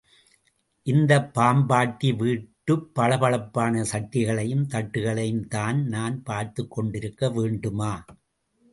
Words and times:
இந்தப் 0.87 1.39
பாம்பாட்டி 1.39 2.15
வீட்டுப் 2.15 2.95
பளபளப் 2.95 3.53
பான 3.53 3.83
சட்டிகளையும், 3.83 4.65
தட்டுகளையும்தான் 4.67 5.83
நான் 5.83 6.23
பார்த்துக் 6.23 6.71
கொண்டிருக்க 6.71 7.29
வேண்டுமா? 7.29 8.05